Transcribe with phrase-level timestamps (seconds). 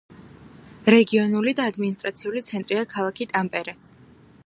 [0.93, 3.79] რეგიონული და ადმინისტრაციული ცენტრია ქალაქი ტამპერე.